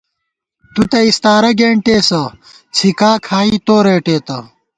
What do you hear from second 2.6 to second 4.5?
څھِکا کھائی تو رېٹېتہ